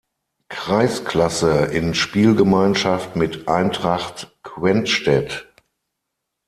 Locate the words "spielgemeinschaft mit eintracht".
1.93-4.35